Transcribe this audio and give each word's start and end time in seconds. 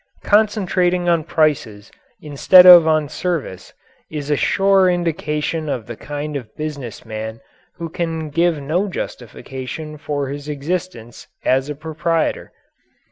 Concentrating 0.23 1.07
on 1.07 1.23
prices 1.23 1.91
instead 2.19 2.65
of 2.65 2.87
on 2.87 3.07
service 3.07 3.71
is 4.09 4.31
a 4.31 4.35
sure 4.35 4.89
indication 4.89 5.69
of 5.69 5.85
the 5.85 5.95
kind 5.95 6.35
of 6.35 6.55
business 6.55 7.05
man 7.05 7.39
who 7.75 7.87
can 7.87 8.31
give 8.31 8.59
no 8.59 8.87
justification 8.87 9.99
for 9.99 10.29
his 10.29 10.49
existence 10.49 11.27
as 11.45 11.69
a 11.69 11.75
proprietor. 11.75 12.51